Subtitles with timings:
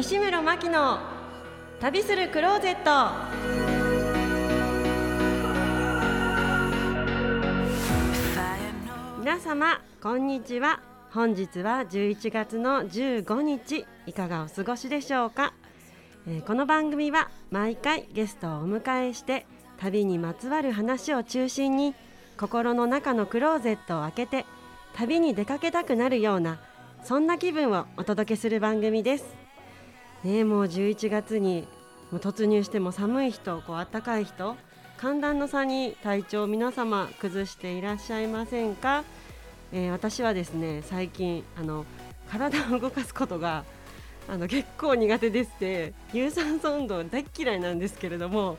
[0.00, 0.98] 西村真希の
[1.78, 2.90] 旅するクローゼット。
[9.18, 10.80] 皆様こんにちは。
[11.10, 15.52] 本日は11月の15日いかがお過ごしでしょうか、
[16.26, 19.44] えーこの番組は毎回ゲストをお迎えして
[19.76, 21.94] 旅にまつわる話を中心に
[22.38, 24.46] 心の中のクローゼットを開けて
[24.94, 26.58] 旅に出かけたくなるような
[27.04, 29.39] そんな気分をお届けする番組です。
[30.24, 31.66] ねもう11月に
[32.10, 34.56] もう突入しても寒い人、こう暖かい人、
[34.96, 39.04] 寒暖の差に体調皆様崩していらっしゃいませんか？
[39.72, 41.86] えー私はですね最近あの
[42.28, 43.64] 体を動かすことが
[44.28, 48.58] あの結構苦手でして有酸素運動大嫌いなんですけれども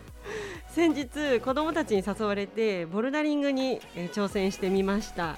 [0.70, 5.38] 先日子どもたちに誘われてボルダリングに、えー挑戦してみました、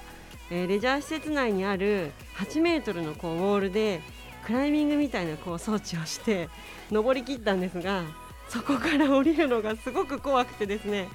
[0.50, 4.00] えーレジャー施設内にある8メートルのこうウォールで
[4.46, 6.48] クライミングみたいなこう装置をして
[6.90, 8.02] 登りきったんですが
[8.48, 11.08] そこから降りるのがすごく怖くてですね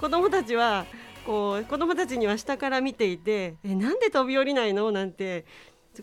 [0.00, 0.86] 子どもたちは
[1.24, 4.92] こう子どもたちには下から見ていてえなんで飛び降りないの？
[4.92, 5.46] なんて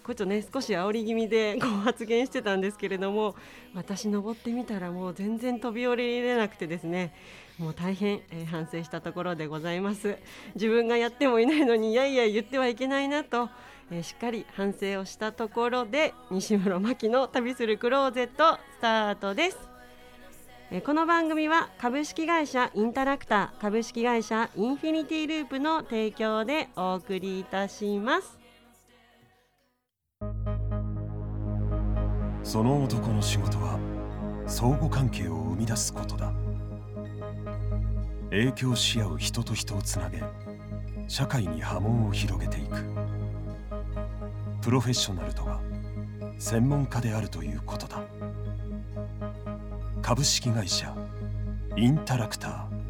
[0.04, 3.36] こっちょね少し煽り気味でこう発言してたんですけれども
[3.76, 7.14] 私登ってみたらもう全然飛び降りれなくてですね
[7.58, 10.18] もう大変、えー反省したところでございます。
[10.56, 13.50] 自分がやってもいないのにいやいや言ってはいけないなと、
[13.92, 19.58] えしっかり反省をしたところで西村真希の旅するクローゼットスタートです。
[20.72, 28.39] えこの番組は株式会社インタラクター株式会社インフィニティループの提供でお送りいたします。
[32.44, 33.78] その男の仕事は
[34.47, 36.31] 相互関係を生み出すことだ。
[38.30, 40.23] 影響し合う人と人をつなげ
[41.09, 43.00] 社会に波紋を広げていく。
[44.62, 45.59] プロフェッショナルとは
[46.38, 48.03] 専門家であるということだ。
[50.03, 50.96] 株式会社
[51.75, 52.81] インタラクター。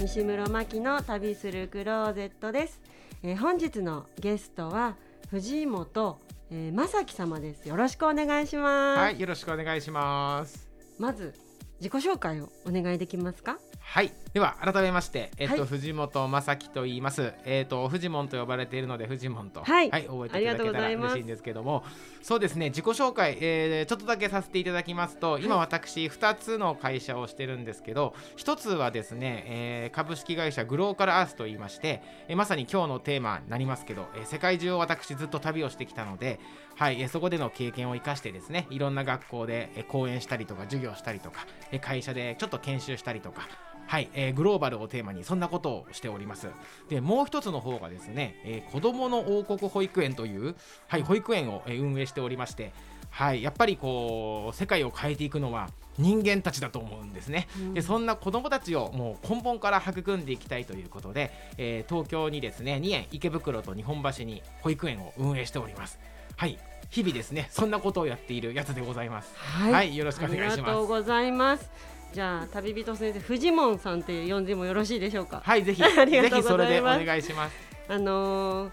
[0.00, 2.80] 西村真希の旅するクローゼットです、
[3.22, 4.94] えー本日のゲストは
[5.28, 6.18] 藤本、
[6.50, 7.68] えー、正樹様です。
[7.68, 10.70] よろしくお願いします、はい、よろしくお願いします。
[10.98, 11.34] まず
[11.80, 13.58] 自己紹介をお願いできますか？
[13.82, 17.32] はい、では改めまして、えっと、はい藤本正樹と言います。
[17.44, 21.82] えっと、フジモンと呼ばれているので、フジモンと、はい覚えていただけたら嬉しいんですけども。
[22.22, 28.14] そうですね、自己紹介、えーちょっとだけさせていただきますと、今私2つの会社をしてるんですけど。
[28.36, 36.38] 1つはですね、えー株式会社グローカルアースと言いまして、えーまさに今日のテーマになりますけど、えー世界中を私ずっと旅をしてきたので。
[36.76, 43.48] はい、えーそこでの経験を生かしてですねいろんな学校で、えー講演したりとか授業したりとか、えー会社でちょっと研修したりとか
[43.90, 46.46] はい、えーグローバルをテーマにそんなことをしております。
[46.88, 50.54] でもう一つの方がですね、えー子どもの王国保育園という、
[50.86, 52.72] はい、保育園を、えー運営しておりまして
[53.10, 65.98] はい、やっぱりこう世界を変えていくのは人間たちだと思うんですね、でそんな子どもたちをもう根本から育んでいきたいということで、えー東京にですね2園池袋と日本橋に保育園を運営しております。
[66.36, 66.58] はい
[66.90, 69.32] 日々ですねそんなことをやっているやつでございます。
[69.36, 70.52] はい、はいよろしくお願いします。
[70.52, 71.70] ありがとうございます
[72.12, 75.42] じゃあ旅人先生フジモンさんって呼んでもよろしいでしょうか？
[75.44, 76.42] はいぜひ ありがとうございます。
[76.42, 77.56] ぜひそれでお願いします。
[77.88, 78.70] あのー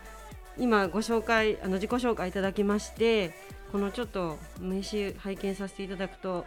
[0.59, 3.31] 今ご紹介あの自己紹介いただきまして
[3.71, 6.45] このちょっと名刺拝見させていただくと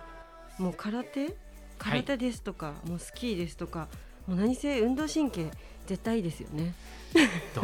[0.59, 1.28] もう空手？
[1.78, 3.87] 空手ですとか、もうスキーですとか
[4.27, 5.47] もう何せ運動神経
[5.87, 6.75] 絶対いいですよね。
[7.55, 7.62] ど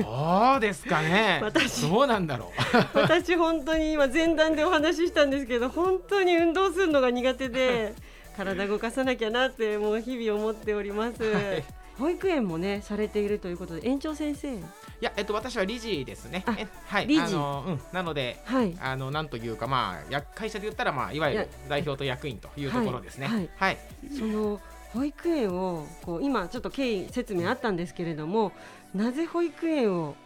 [0.57, 1.41] うですかね？
[1.45, 2.53] 私どうなんだろ
[2.95, 2.95] う？
[2.99, 7.93] 私本当に今前段でお話ししたんですけど本当に運動するのが苦手で
[8.37, 11.65] 体動かさなきゃなってもう日々思っております、はい。
[11.99, 14.55] 保育園もねされているということで園長先生。
[14.57, 14.61] い
[15.01, 16.45] や、えっと、私は理事ですね。
[16.87, 17.23] はい、理事。
[17.23, 18.41] あの、うん、なので。
[18.45, 18.75] はい。
[18.81, 23.27] あの、なんというか、まあ、や、会社で言ったら、まあ、いわゆる代表と役員というところですね。
[23.27, 23.51] はい。
[23.57, 23.79] はい、
[24.19, 24.59] その
[24.97, 28.53] 保育園をこう今ちょっと経緯説明あったんですけれども
[28.95, 30.17] なぜ保育園を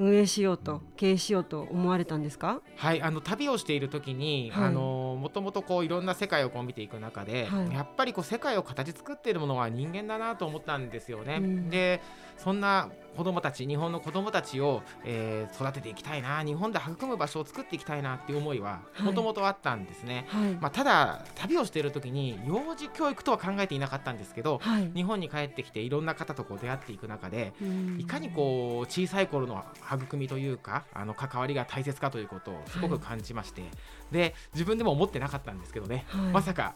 [0.00, 2.62] 運営しようと経営しようと思われたんですか？
[2.76, 4.64] はい、あの旅をしている時に、はい。
[4.68, 7.74] あのもともとこういろんな世界をこう見ていく中で、はい。
[7.74, 11.40] やっぱりこう世界を形作っているものは人間だなと思ったんですよね。
[11.42, 11.68] うん。
[11.68, 12.00] で
[12.38, 12.88] そんな
[13.20, 19.02] 子どもたち日本の子どもたちを、えー育てていきたいな日本で育む場所を作っていきたいなっていう思いははい。
[19.02, 20.24] もともとあったんですね。
[20.28, 24.90] はい、まあ、ただ旅をしている時に幼児教育とは考えていなかったんですけどはい。
[24.94, 28.00] 日本に帰ってきていろんな方とこう出会っていく中でうん。
[28.00, 33.62] いかにこう小さい頃の育みというかあの関わりが大切かということをすごく感じまして、
[34.10, 36.32] で自分でも思ってなかったんですけどね、はい。
[36.32, 36.74] まさか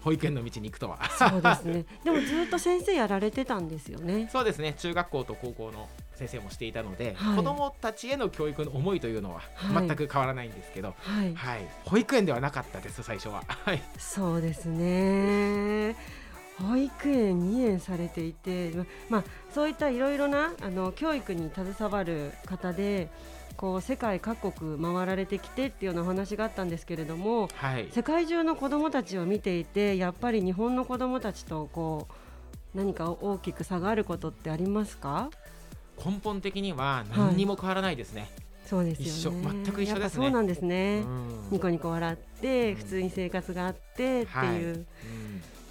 [0.00, 0.98] 保育園の道に行くとは。
[1.10, 1.84] そうですね。
[2.04, 4.28] でもずっと先生やられてたんですよね。
[4.32, 4.74] そうですね。
[4.78, 7.36] 中学校と高校の先生もしていたので、はい。
[7.36, 9.88] 子どもたちへの教育の思いというのははい。
[9.88, 11.34] 全く変わらないんですけど、はい。
[11.34, 11.68] はい。
[11.84, 13.42] 保育園ではなかったです最初は。
[13.46, 13.82] はい。
[13.98, 15.96] そうですね
[16.60, 23.08] 保育園2年されていて、ままあ、そういったいろいろなあの教育に携わる方で
[23.56, 27.88] こう世界各国回られてきてっていうようなお話があったんですけれどもはい。
[27.90, 32.08] 世界中の子どもたちを見ていてやっぱり日本の子どもたちとこ
[32.74, 35.30] う何か大きく差があることってありますか？
[36.04, 38.30] 根本的には何にも変わらないですね。
[38.64, 39.40] そうですよね。
[39.40, 39.52] 一緒。
[39.64, 40.24] 全く一緒ですね。
[40.24, 41.48] そうなんですね、うん。
[41.50, 42.76] ニコニコ笑ってうん。
[42.76, 44.54] 普通に生活があってっていう、はい。
[44.54, 44.86] うん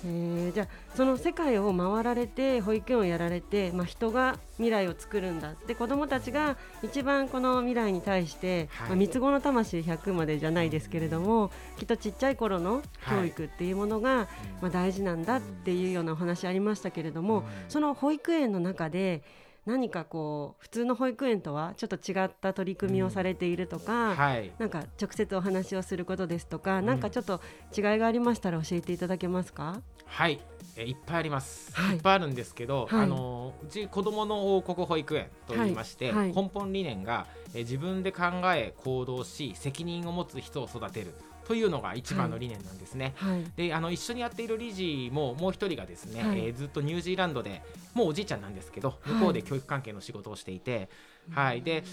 [0.06, 0.54] えー。
[0.54, 5.54] じゃあその世界を回られて保育園をやられて、まあ、人が未来を作るんだ。
[5.68, 8.90] で子どもたちが一番この未来に対して、はい。
[8.90, 14.28] まあ、三つ子の魂100までじゃないですけれどもきっとちっちゃい頃の教育っていうものが、
[14.62, 17.44] まあ、大事なんだっていうようなお話ありましたけれども、うん。
[17.68, 19.24] その保育園の中で
[19.70, 24.52] 何かこう普通の保育園とはちょっと違った取り組みをされているとか、はい。
[24.58, 26.86] なんか直接お話をすることですとか、ん。
[26.88, 27.40] なんかちょっと
[27.78, 29.80] 違いがありましたら教えていただけますか？
[30.06, 30.42] はい、
[30.76, 31.98] えいっぱいあります、はい。
[31.98, 33.04] い、っぱいあるんですけど、はい。
[33.04, 36.16] あのうち子どもの王国保育園と言いまして、はい。
[36.16, 36.34] はい。
[36.34, 41.14] 根本理念が、え自分で考え行動し責任を持つ人を育てる
[41.50, 43.14] というのが一番の理念なんですね。
[43.16, 46.40] はい、であの一緒にやっている理事ももう一人がですね、はい。
[46.42, 47.64] えーずっとニュージーランドで
[47.96, 49.14] もうおじいちゃんなんですけどはい。
[49.16, 50.90] 向こうで教育関係の仕事をしていて、
[51.32, 51.62] はい。
[51.62, 51.84] で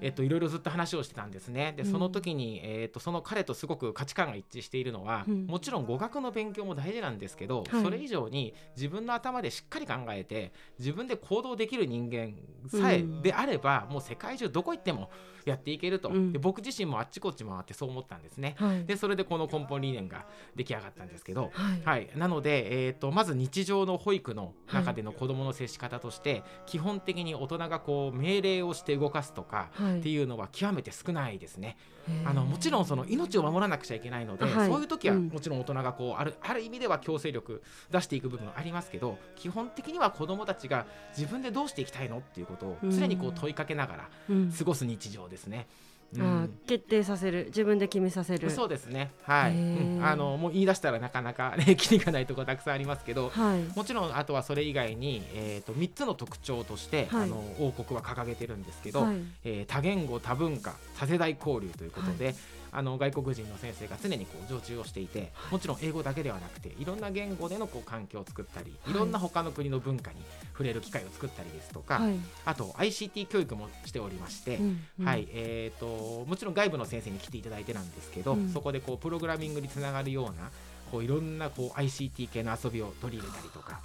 [0.00, 1.72] えっといろいろずっと話をしてたんですね。
[1.76, 1.90] でうん。
[1.90, 5.46] その時に、えっとその彼とすごく価値観が一致しているのは、うん。
[5.46, 7.82] もちろん語学の勉強も大事なんですけど、はい。
[7.82, 12.34] それ以上に自分の頭でしっかり考えて自分で行動できる人間
[12.68, 13.22] さえうん。
[13.22, 15.10] であれば、もう世界中どこ行っても
[15.46, 16.32] やっていけると、うん。
[16.32, 18.56] で僕自身もあっちこっち回ってそう思ったんですね。
[18.58, 29.98] はい、でそれでこの根本理念が出来上がったんですけど、はい、はい、なので、えー、とまず日常の保育の中での子どもの接し方として、基本的に大人がこう命令をして動かすとかはい。
[30.00, 31.76] っていうのは極めて少ないですね。
[32.08, 32.30] へー。
[32.30, 34.68] あのもちろんその命を守らなくちゃいけないので、はい。
[34.68, 35.28] そういう時はうん。
[35.28, 40.86] もちろん大人がこうあるある意味では強制力出していく部分ありますけど基本的には子どもたちが
[41.16, 44.52] 自分でどうしていきたいのっていうことを常にこう問いかけながらうん。
[44.52, 45.66] 過ごす日常ですね。
[45.90, 47.46] うんあー決定させる。
[47.46, 48.50] 自分で決めさせる。
[48.50, 50.00] そうですね、はい、うん。
[50.04, 53.62] あのもう言い出したらなかなか、 ね、キリがないところたくさんありますけど、はい。
[53.76, 57.22] もちろんあとはそれ以外に、えー、と3つの特徴として、はい。
[57.24, 59.16] あの王国は掲げてるんですけど、はい。
[59.44, 62.34] えー多言語多文化多世代交流ということで、
[62.76, 68.94] あの外国人の先生が常にこう常駐をしていてもちろん英語だけではなくていろんな言語でのこう環境を作ったりはい。
[68.94, 70.18] いろんな他の国の文化に
[70.52, 72.16] 触れる機会を作ったりですとか、はい。
[72.44, 74.56] あと ICT 教育もしておりまして。
[74.56, 75.06] うんうん。
[75.06, 75.26] はい。
[75.30, 78.50] えー、ともちろん外部の先生に来ていただいてなんですけど、うん。
[78.50, 80.50] そこでこうプログラミングにつながるような
[80.90, 83.80] こういろんなこう ICT 系の遊びを取り入れたりとか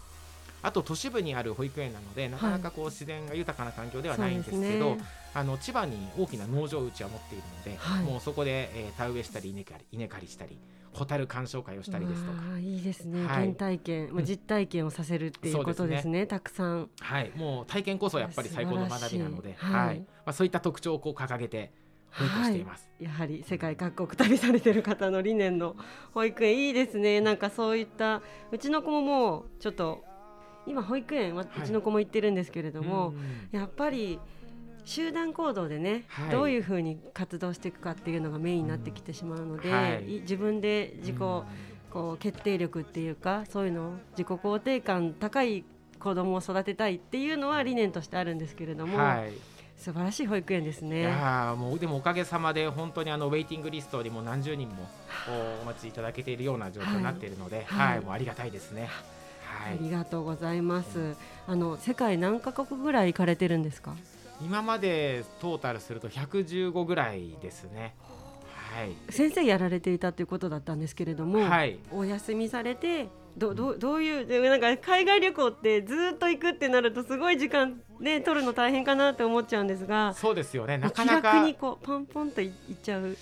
[0.63, 5.09] あと都市部にある保育園なのでなかなかこう自然が豊かな環境ではないんですけど、そうですね。
[5.33, 8.05] あの千葉に大きな農場をうちは持っているので、はい。
[8.05, 10.57] もうそこで、えー田植えしたり稲刈り稲刈りしたり
[10.93, 12.59] ホタル鑑賞会をしたりですとか。
[12.59, 13.45] いいですね、はい。
[13.45, 14.25] 原体験、まあ、うん。
[14.25, 16.27] 実体験をさせるっていうことですね。
[16.27, 16.89] たくさん。
[16.99, 19.87] はい、もう体験こそやっぱり最高の学びなので、はい。
[19.87, 19.99] はい。
[19.99, 21.71] まあ、そういった特徴をこう掲げて
[22.11, 22.89] 保育をしています。
[22.99, 25.75] やはり世界各国旅されてる方の理念の
[26.13, 27.21] 保育園いいですね。
[27.21, 30.03] なんかそういったうちの子ももうちょっと
[30.67, 31.63] 今保育園ははい。
[31.63, 34.19] うちの子も行ってるんですけれども、うんやっぱり
[34.83, 36.29] 集団行動でね、はい。
[36.31, 40.17] どういうふうに活動していくかっていうのがメインになってきてしまうので、はい。
[40.17, 41.45] い自分で自己、こ
[42.13, 45.65] う決定力っていうかそういうの自己肯定感高い
[45.99, 49.33] 子供を育てたいっていうのは理念としてあるんですけれども、はい。
[49.77, 51.01] 素晴らしい保育園ですいね。
[51.01, 54.87] やーもうでもおかげさまで本当にあのウェイティングリストにも何十人も
[55.27, 57.95] おお待ちいただけているような状況になっているので、はい。
[57.95, 58.89] はい、もうありがたいですね。
[59.51, 61.15] はい、ありがとうございます。
[61.47, 63.95] あの世界何カ国ぐらい行かれてるんですか？
[64.41, 67.95] 今までトータルすると115ぐらいですね。
[68.73, 80.77] はい、先生やられていたということだったんですけれども、はい、お休みされてどどどういうでなんか海外旅行ってずっと行くってなるとすごい時間ね取るの大変かなって思っちゃうんですが、そうですよね。
[80.77, 83.17] なか気なか楽にこうポンポンとい行っちゃう。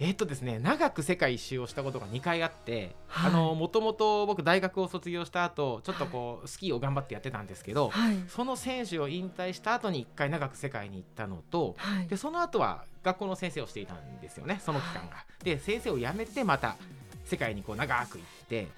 [0.00, 3.30] えっとですね、長く世界一周をしたことが2回あって、はい。
[3.30, 8.16] あのもともと僕大学を卒業した後、ちょっとこうスキーを頑張ってやってたんですけど、はい。
[8.28, 12.08] その選手を引退した後に1回長く世界に行ったのと、はい。
[12.08, 15.24] でその後は学校の先生をしていたんですよねその期間が。
[15.44, 16.76] で先生を辞めてまた
[17.24, 18.68] 世界にこう長く行って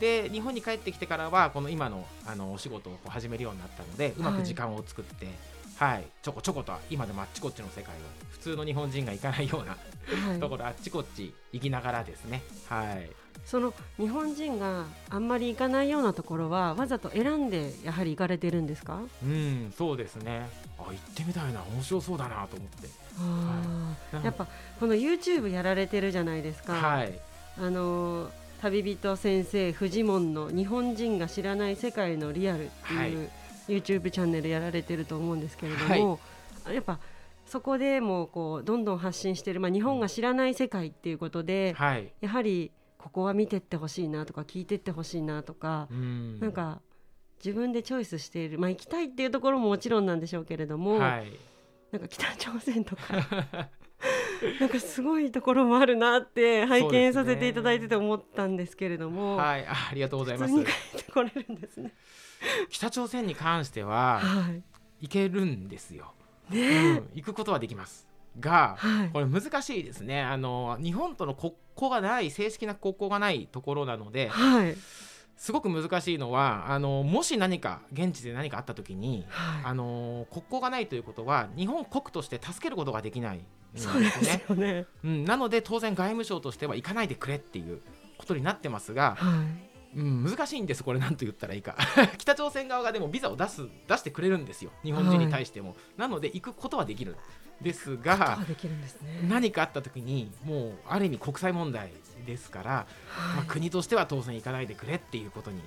[0.00, 5.28] で日本に帰ってきてからはこの今のあのお仕事をこう始めるようになったのでうまく時間を作って、
[5.76, 7.98] はい、ちょこちょこと今でもあっちこっちの世界を。
[8.30, 10.40] 普通の日本人が行かないようなはい。
[10.40, 12.42] ところあっちこっち行きながらですね。
[12.68, 13.10] はい。
[13.44, 19.00] その日本人があんまり行かないようなところはわざと選んでやはり行かれてるんですか？
[19.22, 20.48] うんそうですね。
[20.78, 21.62] あ行ってみたいな。
[21.62, 22.88] 面白そうだなと思って。
[23.18, 24.24] あー。
[24.24, 24.46] やっぱ
[24.78, 27.18] この YouTube やられてるじゃないですか、はい。
[27.58, 28.30] あのー
[28.62, 33.28] 旅人先生フジモンの日本人が知らない世界のリアルっていう、
[33.68, 36.20] YouTube チャンネルやられてると思うんですけれども、
[36.72, 36.98] やっぱ
[37.46, 42.12] そこでもこうどんどん発信してる、まあ、日本が知らない世界っていうことで、はい。
[42.20, 46.40] やはりここは見てってほしいなとか聞いてってほしいなとか、うん。
[46.40, 46.80] なんか
[47.44, 51.32] 自分でチョイスしている、まあ、行きたいっていうところももちろんなんでしょうけれども、はい。
[51.92, 53.02] なんか北朝鮮とか
[54.60, 60.52] なんかすごいところもあるなって拝見させていただいてて思ったんですけれども、はいあありがとうございます。
[60.52, 61.92] 普通に帰ってこれるんですね。
[62.70, 64.62] 北朝鮮に関してははい。
[65.00, 66.14] 行けるんですよ、
[66.50, 66.60] ね。
[66.60, 68.06] うん、行くことはできます。
[68.40, 69.10] がはい。
[69.10, 70.22] これ難しいですね。
[70.22, 74.76] あの日本との国交がない正式な国交がないところなのではい。
[75.36, 83.40] すごく難しいのはあのもし何か現地で何かあった時にはあの国交がないということは日本国として助けることができない
[83.76, 84.44] そうですね。
[84.48, 84.86] よね。
[85.04, 87.80] うん、なので当然外務省としては行かないでくれっていう
[88.18, 91.76] ことになってますが、はいうん、難しいんですこれ何と言ったらいいか
[92.18, 97.16] 北朝鮮側がでもビザを出す出してくれるんですよ日本人に対しても、なので行くことはできるん
[97.62, 99.20] ですができるんですね。
[99.28, 101.92] 何かあった時にもうある意味国際問題
[102.26, 105.60] ですから、まあ、はい国としては当然行かないでくれっていうことに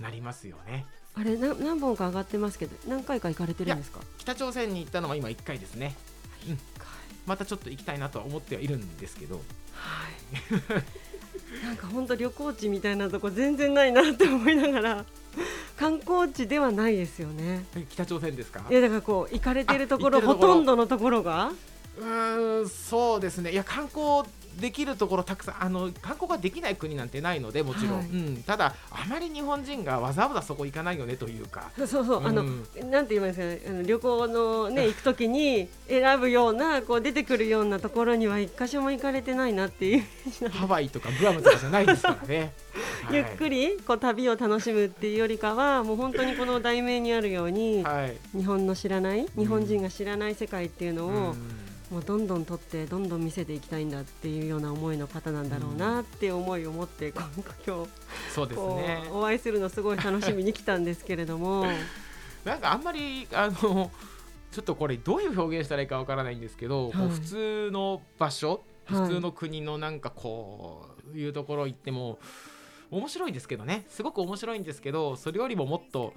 [0.00, 0.84] なりますよね
[1.14, 4.00] あれな何本か上がってますけど何回か行かれてるんですか？
[4.18, 5.94] 北朝鮮に行ったのは今1回ですね
[7.26, 9.36] またちょっと行きたいなとは思ってはいるんですけど。
[9.72, 10.84] はい。
[11.64, 15.04] なんか本当旅行地みたいなとこ全然ないなって思いながら
[15.76, 17.64] 観光地ではないですよね。
[17.76, 18.64] え北朝鮮ですか？
[18.70, 21.52] いやだからこう行かれてるところほとんどのところが？
[21.96, 23.52] うーんそうですね。
[23.52, 24.22] いや観光
[24.60, 28.06] できるところたくさんあの観光ができない国なんてないのでもちろん、はい。
[28.06, 31.70] うん、ただあまり日本人がわざわざそこ行かないよねというか。
[31.76, 32.26] そうそう。
[32.26, 32.90] あの、うん。
[32.90, 33.60] なんて言いますかね。
[33.66, 40.04] あの旅行のね行くときに選ぶようなこう出てくるようなところには一箇所も行かれてないなっていう、
[40.50, 42.52] ハワイとかグアムとかじゃないですからね、
[43.04, 43.16] はい。
[43.16, 48.16] ゆっくりこう旅を楽しむっていうよりかはもう本当にこの題名にあるように、はい。
[48.36, 57.30] 日本の知らない日本人が知らない世界っていうのを、うんもうどんどん取ってどんどん見せていきたいんだっていうような思いの方なんだろうなって思いを持って今
[57.66, 57.90] 今日
[58.34, 61.66] そうですこねうお会いするのすごい楽しみに来たんですけれども。
[62.44, 63.90] なんかあんまりあの
[64.50, 72.18] ちょっとこれどういう表現したらいいかわからないんですけど、こうはい普通の場所はい普通の国のなんかこういうところ行っても
[72.90, 73.86] 面白いですけどね。
[73.88, 76.12] すごく面白いんですけどそれよりももっと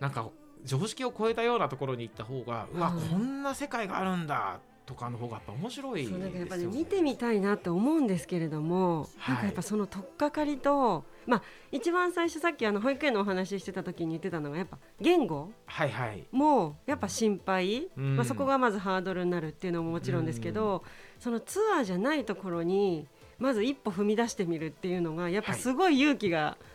[0.00, 0.28] なんか
[0.64, 3.08] 常識を超えたようなところに行った方がうわはい。
[3.08, 6.78] こんな世界があるんだとかの方がやっぱ面白いですよそうなんかやっぱりね。
[6.78, 9.34] 見てみたいなと思うんですけれども、はい。
[9.34, 16.24] なんかやっぱその取っかかりと、まあ、一番最初さっきあの保育園のお話ししてた時に言ってたのがやっぱ言語はいはい。
[16.30, 18.16] もやっぱ心配、うん。
[18.16, 20.84] まあ、そこがまずハードルになるっていうのももちろんですけど、
[21.18, 23.06] そのツアーじゃないところに
[23.38, 26.73] まず一歩踏み出してみるっていうのがやっぱすごい勇気がい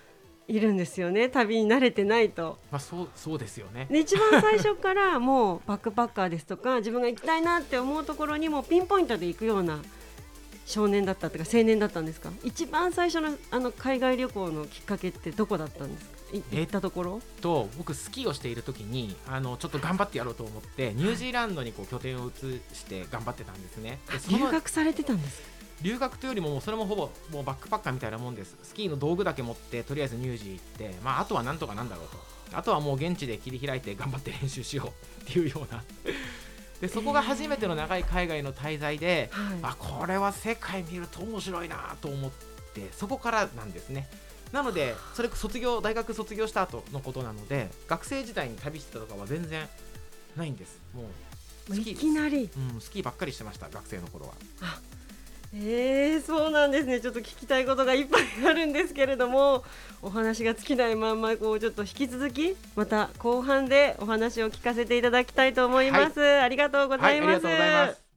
[0.57, 2.57] るんですよね、旅に慣れてないと。
[2.71, 3.87] まあそうそうですよね。
[3.91, 9.81] で一番最初からもうバックパッカーですとか自分が行きたいなって思うところにもピンポイントで行くような
[10.65, 12.31] 少年だったっていうか青年だったんですか？
[12.43, 16.19] 一番最初のあの海外旅行のきっかけってどこだったんですか？
[16.31, 17.21] いえ行ったところ？
[17.41, 23.99] と僕スキーをしている時にあのちょっと頑張ってやろうと思ってニュージーランドにこう拠点を移して頑張ってたんですね。
[24.29, 25.58] 留学されてたんですか？
[25.81, 28.57] 留学というよりももうそれもほぼもうバックパッカーみたいなもんです。
[28.63, 32.17] スキーの道具だけ持ってとりあえずニュージー行って、まあ、あとはなんとかなんだろうと。
[32.51, 35.83] あとはもう現地で切り開いて頑張って練習しようっていうような。
[36.81, 39.59] でそこが初めての長い海外の滞在で、はい。
[39.61, 42.31] あこれは世界見ると面白いなと思っ
[42.73, 44.09] てそこからなんですね。
[44.51, 49.67] なのでそれ卒業大学卒業した後のことなので学生時代に旅してたとかは全然
[50.35, 50.79] ないんです。
[50.95, 51.03] も
[51.69, 52.49] うスキいきなり。
[52.73, 54.33] うん、スキーばっかりしてました学生の頃は
[55.51, 56.99] えー、そうなんですね。
[57.01, 59.63] ちょっと聞きたいことがいっぱいあるんですけれども
[60.01, 68.09] お話が尽きないまんまこうちょっと引き続きまた後半でお話を聞かせていただきたいと思います、ありがとうござはいい、あります、がとうございます。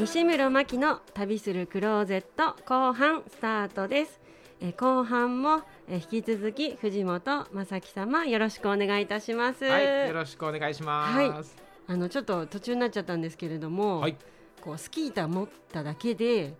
[0.00, 4.20] 西村真希の旅するクローゼット後半スタートです。
[4.60, 11.63] えー後半もえー引き続き藤本正樹様よろしくお願いいたします、はい、よろしくお願いします。
[11.86, 14.16] あのちょっと途中になっちゃったんですけれども、はい、
[14.60, 16.54] こうスキー板持っただけで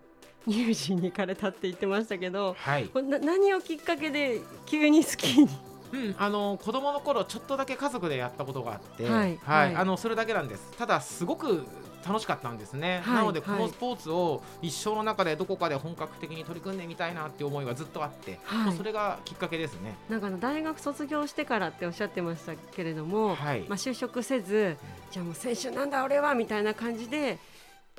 [0.46, 5.48] ニュージーに行かれたって言ってましたけどはい、これな何をきっかけで急にスキーに？
[5.92, 9.38] うん、あの子供の頃ちょっとだけ家族でやったことがあって、はい。
[9.44, 9.76] はい。
[9.76, 10.72] あのそれだけなんです。
[10.76, 11.64] ただすごく
[12.06, 13.00] 楽しかったんですね。
[13.04, 13.60] はいなのでこはい。
[13.62, 18.76] のスポーツを一生の中でどこかで本格的に取り組んでみたいなっていう思いがずっとあって、はい。
[18.76, 19.96] それがきっかけですね。
[20.08, 23.60] なんかあの大学卒業してからっておっしゃってましたけれども、はい。
[23.68, 24.76] まあ、就職せず
[25.10, 27.38] じゃあもう選手なんだ俺はみたいな感じで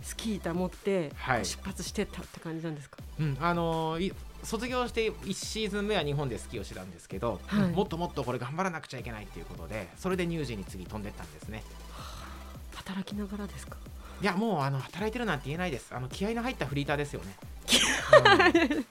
[0.03, 1.45] スキー板持ってはい。
[1.45, 3.97] 出発してったって感じなんですか、うん、あの
[4.43, 7.69] 卒業して1シーズン目は日本でスキーをしてたんですけど、はい。
[7.71, 11.63] もっともっとこれ頑張らなくちゃいけないっていうことでそれで乳児に次飛んでったんですね。
[12.75, 13.77] 働きながらですか？
[14.21, 15.93] いやもうあの働いてるなんて言えないです。
[15.93, 17.35] あの気合の入ったフリーターですよね。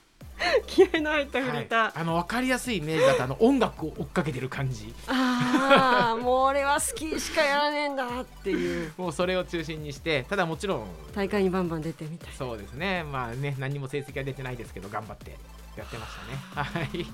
[0.67, 4.93] 気合の入ったフリーター、はい、あの分かりやすいイメージだとあの音楽を追っかけてる感じ。
[5.07, 8.93] ああもう俺はスキーしかやらねえんだっていう。
[8.97, 12.29] もうそれを中心にしてただもちろん大会にバンバン出てみたい。
[12.29, 13.03] なそうですね。
[13.03, 15.37] まあね何にも成績は出てないですけど頑張って
[15.77, 16.11] やってまし
[16.53, 16.69] たね。
[16.69, 17.05] はい。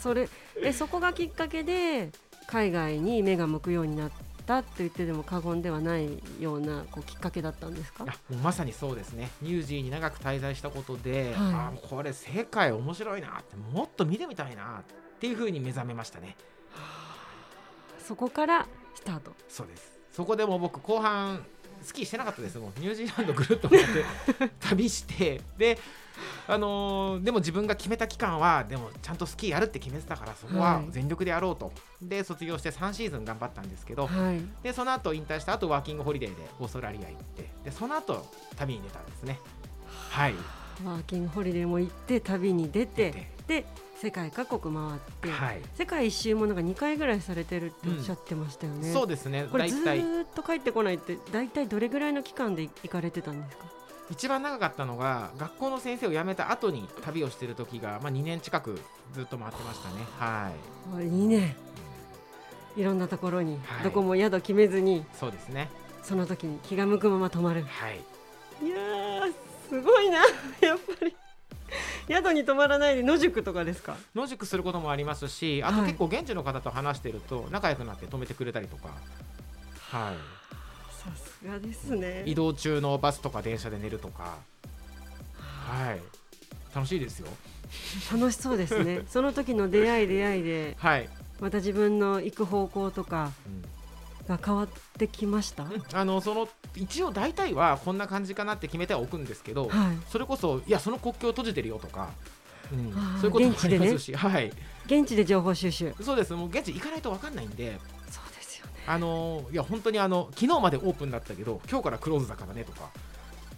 [0.00, 0.28] それ
[0.62, 2.10] えそこがきっかけで
[2.46, 4.10] 海外に目が向くようになっ
[4.48, 6.08] たって言ってでも過言ではない
[6.40, 8.06] ようなこうきっかけだったんですか？
[8.42, 9.28] まさにそうですね。
[9.42, 11.34] ニュージーに長く滞在したことで、はい。
[11.34, 16.34] あーこれ世界面白いなってもっと見てみたいなっていうふうに目覚めましたね。
[18.04, 19.32] そこからスタート。
[19.48, 19.92] そうです。
[20.12, 21.44] そこでもう僕後半
[21.82, 22.58] スキーしてなかったです。
[22.58, 24.04] もんニュージーランドぐるっと回って
[24.60, 25.40] 旅して。
[25.56, 25.78] で
[26.48, 30.86] あのーでも自分が決めた期間はでもちゃんとスキーやるって決めてたからそこははい。
[30.90, 34.40] 全力でやろうと、で卒業して3シーズン頑張ったんですけど、はい。
[34.62, 39.38] でその後引退した後ワーキングホリデーでオーストラリア行ってでその後旅に出たんですね。
[40.10, 40.34] はい。
[40.84, 43.10] ワーキングホリデーも行って旅に出て
[43.46, 43.64] でで
[44.00, 45.60] 世界各国回って、はい。
[45.76, 49.82] 世界一周もなんか2回ぐらいされてるっておっしゃってましたよね、そうですねこれずっ
[50.34, 53.64] と帰ってこないって大体どれぐらいの期間で行かれてたんですか？
[54.10, 58.80] 一番長かったのが学校の先生を辞めた後に旅をしてる時が、まあ、2年近く
[59.12, 59.96] ずっと回ってましたね。
[60.18, 60.50] は
[61.02, 61.56] い、いいね
[62.76, 63.84] いろんなところに、はい。
[63.84, 65.68] どこも宿決めずにそうですね。
[66.02, 67.64] その時に気が向くまま泊まる。
[67.64, 68.00] はい。
[68.64, 69.32] いやー
[69.68, 70.18] すごいな
[70.60, 71.14] やっぱり
[72.08, 73.96] 宿に泊まらないで野宿とかですか？
[74.14, 75.86] 野宿することもありますしあとはい。
[75.86, 78.88] 結構現地の方と話してると仲良くなって止めてくれたりとか、
[79.90, 80.14] は
[80.90, 82.24] さすがですね。
[82.26, 84.36] い、移動中のバスとか電車で寝るとか。
[85.38, 86.00] はい。
[86.74, 87.28] 楽しいですよ。
[88.12, 89.02] 楽しそうですね。
[89.08, 91.08] その時の出会い出会いではい、
[91.40, 93.62] また自分の行く方向とかうん
[94.28, 99.96] が変わってきました、あのその一応大体はこんな感じかなって決めてはおくんですけど、はい。
[100.08, 102.10] それこそいやその国境閉じてるよとか、
[102.72, 102.92] うん。
[103.20, 103.88] そういうこともありま現地でね。
[103.90, 104.52] すし、はい。
[104.86, 105.94] 現地で情報収集。
[106.00, 106.32] そうです。
[106.34, 107.78] もう現地行かないと分かんないんで
[108.10, 108.72] そうですよね。
[108.86, 112.90] あのいや本当にあの昨日までオープンだったけど今日からクローズだからねとか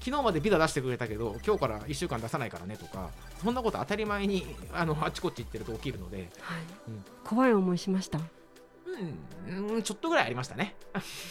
[0.03, 3.11] 昨日までビザ出してくれたけど今日から1週間出さないからねとか
[3.43, 6.27] そんなこと当たり前にあのあちこち行ってると起きるので、はい。
[6.89, 7.05] うん。
[7.23, 8.19] 怖い思いしました？
[9.49, 10.75] うん、うんちょっとぐらいありましたね。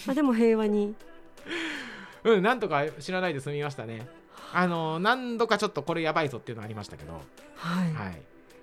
[0.07, 0.95] あでも平和に。
[2.23, 4.07] うんなんとか知らないで済みましたね。
[4.53, 7.21] あの何度かちょっとこれやばいぞっていうのはありましたけど、
[7.55, 8.21] はい、はい、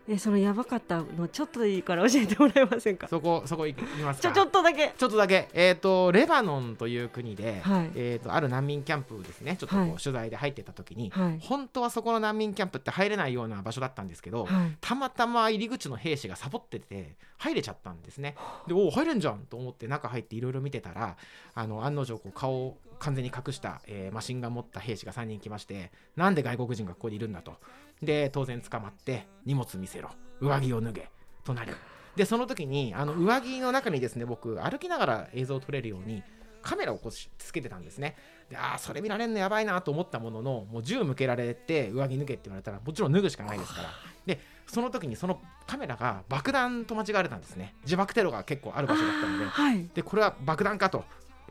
[0.09, 3.09] えそのやばかったのちょっとでいいから教えてもらえませんか？
[3.09, 4.29] そこそこ行きますか。
[4.29, 4.93] ちょちょっとだけ。
[4.97, 7.91] ちょっとだけ、えー、とレバノンという国で、はい。
[7.95, 9.57] えー、とある難民キャンプですね。
[9.57, 9.97] ちょっとこうはい。
[9.99, 11.39] 取材で入ってた時に、はい。
[11.41, 14.77] 本当はそこの難民キャンプって入れないような場所だったんですけど、はい。
[14.81, 18.37] たまたま入り口の兵士がサボってて入れちゃったんですね。
[18.67, 21.17] でおお入れんじゃんと思って中入っていろいろ見てたら
[21.55, 27.55] あの案の定こう顔を完全に隠した、えーマシンガン持った兵士が3人来ましてなんで外国人がここにいるんだと
[28.03, 30.11] で当然捕まって荷物見せろ。
[30.41, 31.11] 上着を脱げ。
[31.45, 31.77] となる。
[32.17, 36.23] でその時にあの上着の中にですね僕歩きながら映像を撮れるように
[36.63, 38.17] カメラをこうしつけてたんですね。
[38.51, 43.89] であーそれ見られるのやばいなと思ったもののもう銃向けられて上着脱げって言われたらもちろん脱ぐしかないですから。
[44.27, 47.75] でその時にそのカメラが爆弾と間違われたんですね。
[47.85, 49.47] 自爆テロが結構ある場所だったので。
[49.47, 49.89] はい。
[49.95, 51.05] でこれは爆弾かと。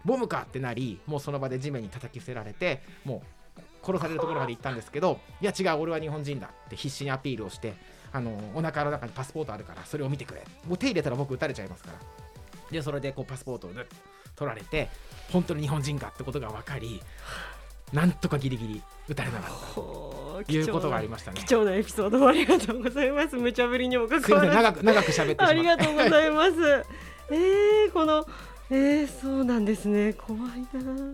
[0.03, 3.27] ボムかってなりもうその場で地面に叩き捨てられてもう
[3.85, 7.73] 殺されるところまで行ったんですけどいや違う俺は日本人だって必死にアピールをして
[8.11, 10.43] あのお腹の中にパスポートあるからそれを見てくれ。
[10.67, 11.99] もう手入れたら僕撃たれちゃいますから。
[12.71, 13.83] でそれでこうパスポートをね
[14.35, 14.89] 取られて
[15.31, 17.01] 本当に日本人かってことが分かり
[17.93, 20.51] なんとかギリギリ撃たれなかった。
[20.51, 21.41] いうことがありましたね。
[21.45, 23.35] 貴重なエピソードをありがとうございます。
[23.35, 26.85] 無茶ぶりにもかかわらず長く長く喋ってありがとうございます。
[27.31, 28.25] えー、この
[28.69, 30.13] えー、そうなんですね。
[30.13, 31.13] 怖いな。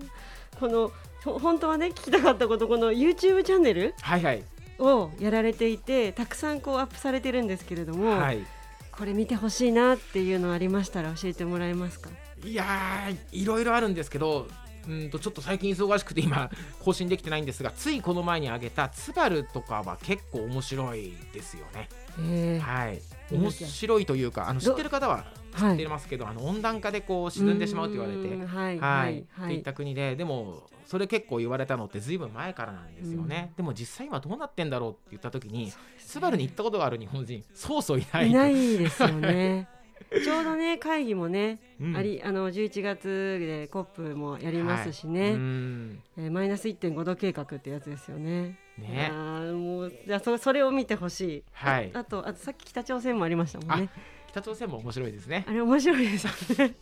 [0.59, 0.91] このほ
[1.23, 4.43] 本当はね聞きたかったことこの YouTube チャンネルはいはい。
[4.79, 8.45] をやられていてたくさんこうアップされてるんですけれども、はい。
[8.91, 12.09] これ見てほしいなっていうのありましたら教えてもらえますか？
[12.43, 14.47] いやーいろいろあるんですけど
[14.87, 21.87] うんとちょっと最近忙しくて今更新できてないんですがついこの前にあげた「ツバル」とかは結構面白いですよね。
[22.19, 22.59] えー。
[22.59, 22.99] はい、
[23.31, 25.25] 面白いというかあの知どってる方は
[25.57, 25.75] 知はい。
[25.75, 29.19] ってますけど、あの温暖化でこう沈んでしまうと言われてうーんはいは、はいい。
[29.19, 38.29] っていった国ででもそれ結構言われたのってずいぶん前からなんですよね、でも実際今どうなってんだろうって言った時にスバルに行ったことがある日本人そうそういない。
[38.29, 39.67] いないですよね。
[40.25, 41.95] ちょうどね会議もね、うん。
[41.95, 48.57] ありあの11月でコップもやりますしうね、んえーマイナス1.5度計画ってやつですよね。
[48.77, 51.43] いねやーもうじゃあそそれを見てほしい。
[51.53, 51.91] はい。
[51.93, 53.89] ああとあとさっき北朝鮮もありましたもんね。
[54.31, 55.45] 北朝鮮も面白いですね。
[55.47, 56.75] あれ面白いですよね。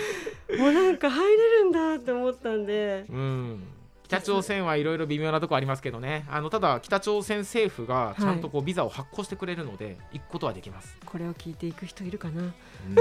[0.58, 3.04] もうなんか入れるんだって思ったんで。
[3.08, 3.62] うん。
[4.04, 6.26] 北朝鮮はいろいろ微妙なとこありますけどね。
[6.30, 12.42] あのただ北朝鮮政府がちゃんとこうビザを発行してくれるので行くことはできます、これを聞いていく人いるかな？
[12.42, 12.50] うん。
[12.96, 13.00] ち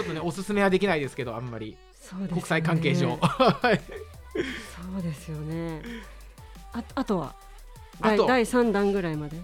[0.00, 1.76] ょっとねおすすめはできないですけどあんまり。
[2.18, 2.28] ね。
[2.28, 3.16] 国際関係上。
[3.16, 3.80] はい。
[4.34, 5.82] そうですよね。
[6.72, 7.34] ああとは？
[8.00, 8.26] あと。
[8.26, 9.36] 第第三弾ぐらいまで？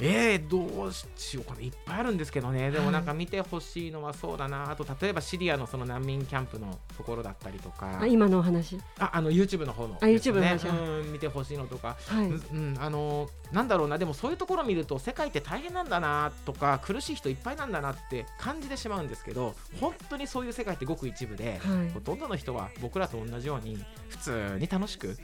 [0.00, 1.60] えー、どうしようかな。
[1.60, 2.70] いっぱいあるんですけどね。
[2.70, 4.70] でもはいなんか見てほしいのはそうだな。
[4.70, 8.00] あと例えばシリアのその難民キャンプのところだったりとか。
[8.00, 8.78] あ今のお話？
[8.98, 10.66] ああの YouTube の方のあですよ YouTube の話。
[10.66, 12.26] うん見てほしいのとか、はい。
[12.26, 12.76] うんうん。
[12.80, 13.98] あのなんだろうな。
[13.98, 21.90] でもそういうところを見ると世界って大変なんだなとか苦しい人いっぱいなんだなって感じてしまうんですけど本当にそういう世界ってごく一部で、はい。
[21.90, 23.78] ほとんどの人は僕らと同じように
[24.08, 25.16] 普通に楽しく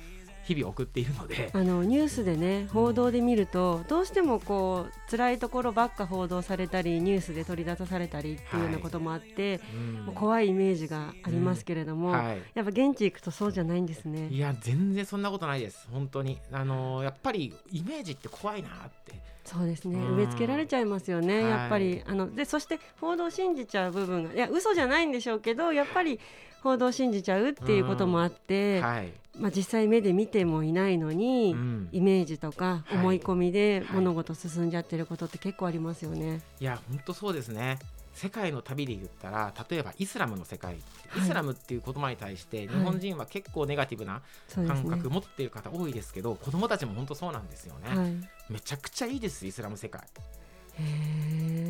[0.48, 1.50] 日々を送っているので。
[1.52, 9.92] あのニュースでね報道で見るとどうしてもこう辛いところばっか報道されたりニュースで取り出されたりっていうようなこともあって、うん。
[10.06, 12.42] もう怖いイメージがありますけれども、はい。
[12.54, 14.28] やっぱ現地行くとそうじゃないんですね。
[14.30, 15.86] いや全然そんなことないです。
[15.92, 16.38] 本当に。
[16.50, 18.72] あのーやっぱりイメージって怖いなっ
[19.04, 19.14] て
[19.48, 19.98] そうですね。
[19.98, 20.16] うん。
[20.16, 21.50] 植え付けられちゃいますよね、はい。
[21.50, 22.02] やっぱり。
[22.06, 26.20] あのでそして報道を信じちゃう部分がいや嘘じゃないんでしょうけどやっぱり
[26.62, 31.88] 報道を信じちゃうっていうこともあって、はい、まあ、実際目で見てもいないのに、うん。
[31.92, 32.98] イメージとかはい。
[32.98, 33.96] 思い込みではい。
[33.96, 36.40] 物事進んじゃってることって結構ありますよね。
[36.60, 37.78] いや本当そうですね
[38.18, 40.72] 世界の旅で言ったら例えばイスラムの世界
[41.08, 41.22] はい。
[41.22, 44.20] イスラムっていう言葉に対して日本人は結構ネガティブな
[44.54, 48.12] 感覚持っている方多いですけど子供たちも本当そうなんですよね、はい。
[48.50, 50.02] めちゃくちゃいいですイスラム世界。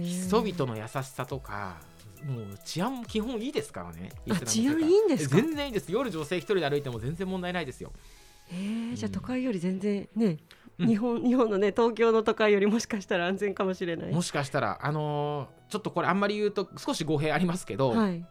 [0.02, 1.76] 人々の優しさとか
[2.26, 4.10] もう治安も基本いいですからね
[4.44, 5.36] 治安いいんですか？
[5.36, 5.92] 全然いいです。
[5.92, 7.92] 夜女性一人で歩いても全然問題ないですよ。
[8.48, 8.96] へー。
[8.96, 10.38] じゃあ都会より全然ね、うん
[10.78, 14.12] 日本日本のね東京の都会よりもしかしたら安全かもしれない。
[14.12, 18.24] もしかしたらあのーちょっとこれあんまり言うと少し語弊ありますけど、はい、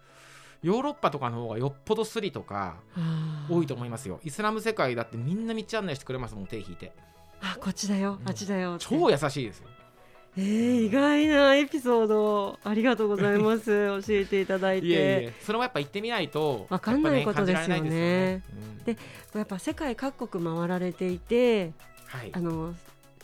[0.64, 2.78] ヨーロッパとかの方がよっぽどスリとか
[3.50, 4.20] 多いと思いますよ。
[4.24, 6.92] イスラム世界だってみんな道案内してくれますもん手引いて
[7.42, 8.28] あこっちだよ、うん。
[8.28, 8.86] あっちだよって。
[8.86, 9.68] 超優しいですよ。
[10.40, 13.66] えー、意外なエピソードありがとうございます。
[14.08, 14.88] 教えていただいて。
[14.88, 15.34] いえいえ。
[15.42, 17.82] それもやっぱ行ってみないとわかんないことですよね。
[17.82, 17.90] で
[18.86, 18.98] すよね。
[19.36, 21.74] やっぱ世界各国回られていてうん
[22.08, 22.32] はい。
[22.34, 22.74] あの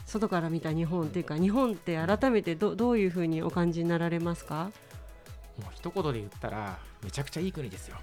[0.06, 4.72] 外から見た日本っていうか日本って改めてどどういうふうにお感じになられますか？
[5.58, 7.98] もう一言で言ったらめちゃくちゃいい国ですよ。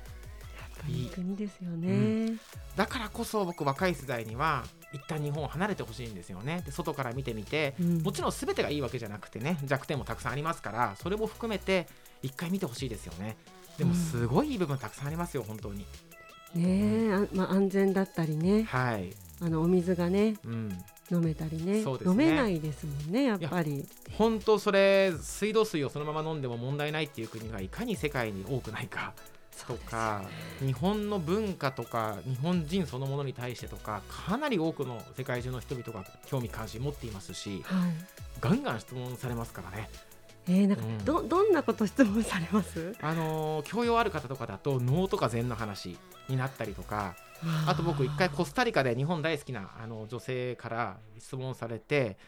[0.89, 2.39] いい国ですよね、
[2.75, 4.65] だからこそ僕若い世代には
[4.95, 6.63] 一旦日本を離れてほしいんですよね。
[6.65, 8.03] で外から見てみてうん。
[8.03, 11.87] もちろん全てがいいわけじゃなくてね弱点もたくさんありますからそれも含めて
[12.23, 13.37] 一回見てほしいですよね。
[13.77, 13.97] でもうん。
[13.99, 15.81] すごいいい部分たくさんありますよ本当に。
[16.55, 18.63] ねえあまあ、安全だったりね。
[18.63, 20.79] はいあのお水がねうん。
[21.11, 21.83] 飲めたりね。
[21.83, 21.85] ね。
[22.07, 23.87] 飲めないですもんねやっぱり。
[24.13, 29.13] 本当それ水道水をそのまま飲んでも問題ないっていう国がいかに世界に多くないか。
[29.67, 30.23] とか
[30.61, 37.91] 日本の文化とか日本人そのものに対してとかかなり多くの世界中の人々が興味関心持っていますしはい。
[38.41, 39.91] ガンガン質問されますからね。
[40.49, 41.05] えー、なんかうん。
[41.05, 42.95] どどんなこと質問されます？
[43.03, 45.99] あのー教養ある方とかだと能とか禅の話
[46.29, 47.15] になったりとか
[47.67, 52.19] あと僕一回コスタリカで日本大好きなあの女性から質問されて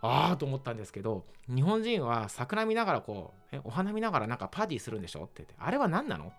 [0.00, 5.24] ああと思ったんですけど日本人は桜見ながらこうえお花見ながらなんかパーティーするんでしょ？
[5.24, 6.26] って言ってあれは何なの？
[6.26, 6.34] って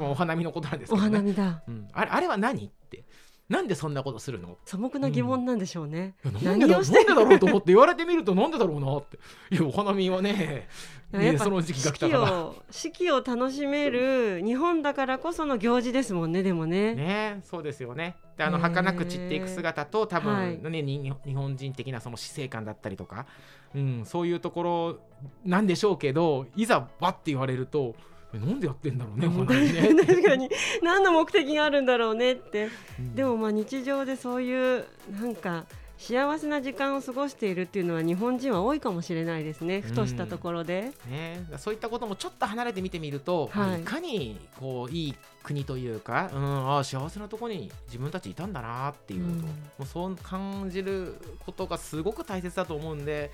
[0.00, 1.62] お花見のことなんですけおど、ね、花見だ。
[1.66, 2.66] うん、あれあれは何？
[2.66, 3.04] って
[3.50, 4.56] なんでそんなことするの？
[4.64, 9.18] 素朴な疑問なんでしょうね、いやなんでだ何をしてなんでだろうと思って言われてみるとなんでだろうなって。
[9.50, 10.68] いやお花見はね
[11.10, 12.32] ねその時期が来たから。
[12.44, 16.94] を四季を楽しめる日本だからこその行事ですもんねでもね。
[16.94, 18.14] ねそうですよね。
[18.36, 23.26] であの儚く散っていく姿と多分、はい日本人的なその死生観だったりとか、
[23.74, 24.98] うん、そういうところ
[25.44, 29.40] なんでしょうけどいざバッて言われるとえなんでやってんだろうねうん。
[29.42, 29.94] お花見ね。
[30.06, 30.48] 確かに。
[30.82, 32.68] 何の目的があるんだろうねって。
[32.98, 33.14] うん。
[33.14, 34.84] でもまあ日常でそういう
[35.20, 35.64] なんか
[36.00, 39.82] 幸せな時間を過ごしているっていうのは日本人は多いかもしれないですね。
[39.82, 53.30] ふとしたところで、ね、そういったこともちょっと離れて見てみると、はい、いかにこういい国というか、うん、あ幸せなところに自分たちいたんだなっていうこと、うん、もうそう感じることがすごく大切だと思うんで、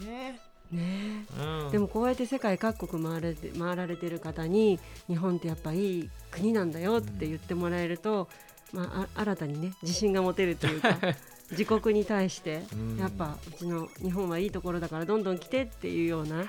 [0.00, 0.38] ね、
[0.72, 8.28] ね、うん、でもこうやって世界各国回れて回られてる方に日本ってやっぱいい国なんだよって言ってもらえると、
[8.72, 10.98] うん、まあ、新たにね自信が持てるというか
[11.52, 12.62] 自国に対して
[12.98, 16.44] やっぱうちの日本はいいところだからどんどん来てっていうような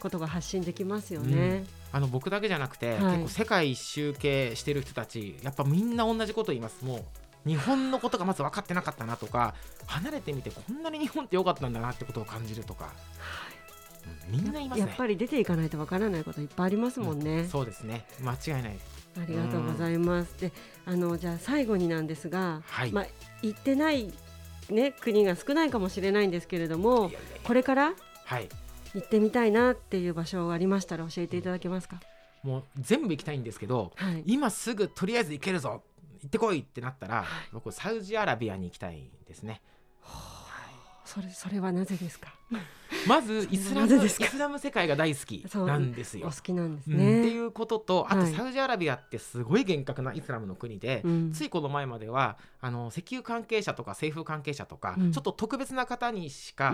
[0.00, 1.36] ことが発信できますよね。
[1.36, 6.84] うん、あの僕だけじゃなくて、はい、結構世界一周系してる人たちやっぱみんな同じこと言います。
[6.84, 7.04] もう
[7.46, 9.54] 日本のことがまず分かってなかったなとか
[9.86, 18.06] 離れてみてこんなに日本って良かったんだなってことを感じるとか、はい、みんないます、ね、やっぱり出ていかないと分からないこといっぱいありますもんね、うん、そうですね。
[18.20, 18.78] 間違いない。
[19.20, 20.52] ありがとうございます、で
[20.86, 23.06] あのじゃあ最後になんですが、はい、まあ
[23.42, 24.12] 行ってない
[24.70, 27.10] ね、国が少ないかもしれないんですけれども
[27.42, 27.92] これから？
[28.94, 32.00] 行ってみたいなっていう場所がありましたら教えていただけますか？
[32.42, 35.82] もう全部行きたいんですけど、はい、今すぐとりあえず行けるぞ
[36.22, 39.60] 行ってこいってなったら、はい、僕サウジアラビアに行きたいですね。
[41.04, 42.32] それそれはなぜですか？
[43.06, 46.28] まずイスラムイスラム世界が大好きなんですよ。
[46.28, 51.04] お好きなんですね、うん、っていうこととあとサウジアラビアってすごい厳格なイスラムの国で、
[51.34, 56.72] ついこの前まではあの石油関係者とか政府関係者とか、うん、ちょっと特別な方にしか、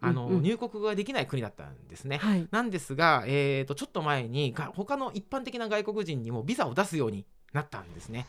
[0.00, 2.18] あの入国ができない国だったんですね。
[2.18, 8.26] はい、なんですが、えーと、ちょっと前に他の一般的な外国人にもビザを出すようになったんですね。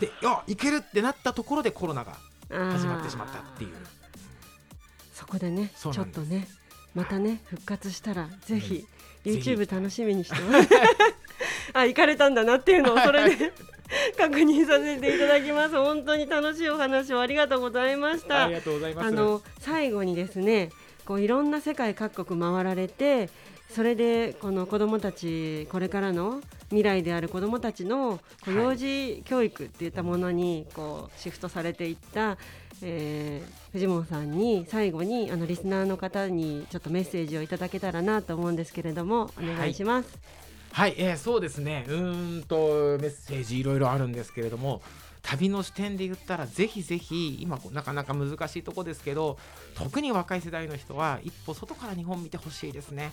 [0.00, 2.16] であ行けるってなったところでコロナが
[2.48, 3.70] 始まってしまったっていう。
[5.14, 6.48] そこでねちょっとね
[6.94, 8.84] またね復活したらぜひ
[9.24, 10.68] YouTube 楽しみにしてます。
[11.74, 13.52] あ行かれたんだなっていうのをそれで
[14.18, 15.76] 確認させていただきます。
[15.76, 18.44] 本当に楽しいお話をありがとうございました。
[18.44, 19.08] ありがとうございます。
[19.08, 20.70] あの最後にですね
[21.04, 23.28] こういろんな世界各国回られて
[23.74, 32.36] それでこの子どもたちこれからの未来である子どもたちの幼児教育っていったものにこうシフトされていった、
[32.82, 40.18] えー、藤本さんに最後にあのリスナーの方にちょっとメッセージをいただけたらなと思うんですけれどもお願いします。
[40.72, 41.86] はい、はい、えー、そうですね。
[41.88, 44.82] うんとメッセージいろいろあるんですけれども
[45.22, 49.38] 旅の視点で言ったらぜひぜひ今なかなか難しいとこですけど
[49.74, 53.12] 特に若い世代の人は一歩外から日本見てほしいですね。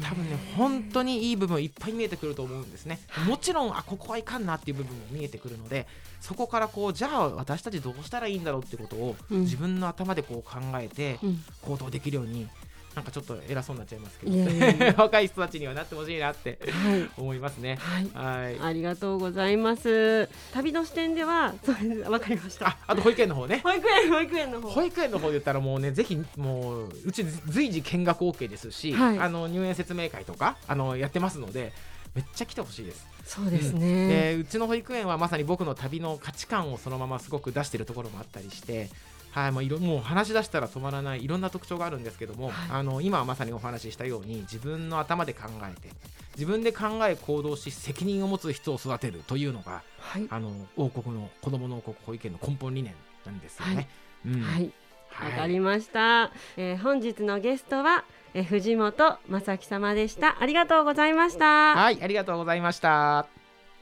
[0.00, 3.00] 多分ね本当にいい部分いっぱい見えてくると思うんですね。
[3.26, 5.88] もちろんあここはいかんなっていう部分も見えてくるので
[6.20, 11.18] そこからこうじゃあ私たちどうしたらいいんだろうってことを自分の頭でこう考えて
[11.62, 12.48] 行動できるように
[12.94, 17.78] なんかちょっと偉そうになっちゃいますけど、ね、 若い人たちにはなってほしいなってはい、思いますね、
[18.14, 18.58] はい。
[18.60, 20.28] ありがとうございます。
[20.52, 21.54] 旅の視点では、
[22.08, 22.68] わかりました。
[22.68, 23.60] あ、あと保育園の方ね。
[23.62, 24.70] 保育園、保育園の方。
[24.70, 31.72] 保育園の方で言ったら、もうね、ぜひ、もう、うち随時見学 OK ですし、はい、あの入園説明会とか、あのやってますので。
[32.14, 33.06] めっちゃ来てほしいです。
[33.24, 38.90] そうですね、うん、でうちの保育園はまさに僕の旅の価値観をそのまますごく出しているところもあったりして
[39.32, 45.88] はいまあ、いろもう話し出したら止まらないいろんな特徴があるんですけども、はい、あの今はまさにお話ししたように自分の頭で考えて
[46.34, 53.74] 自分で考え行動し責任を持つ人を育てるというのが、はい、あの王国の子どもの王国保育園の根本理念なんですよね。
[53.74, 53.88] はい、
[54.26, 54.40] うん。
[54.42, 54.72] はい。
[55.20, 60.36] わかりました、えー、本日のゲストは、えー、藤本正樹様でした。
[60.40, 61.74] ありがとうございました。
[61.74, 63.26] はいありがとうございました。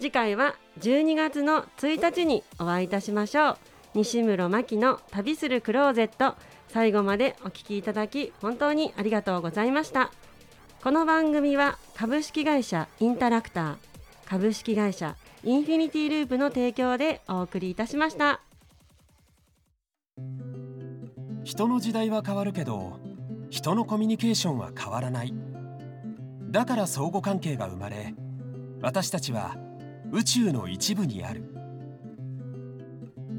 [0.00, 3.58] 次回は12月の1日にお会いいたしましょう
[3.94, 6.36] 西室真希の旅するクローゼット。
[6.68, 10.12] 最後までお聞きいただき本当にありがとうございました。
[10.84, 13.76] この番組は株式会社インタラクター
[14.26, 18.40] 株式会社インフィニティループの提供でお送りいたしました。
[21.42, 23.00] 人の時代は変わるけど
[23.50, 25.34] 人のコミュニケーションは変わらない。
[26.52, 28.14] だから相互関係が生まれ
[28.80, 29.56] 私たちは
[30.12, 31.59] 宇宙の一部にある。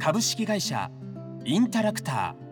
[0.02, 0.90] 株式会社
[1.46, 2.51] インタラクター。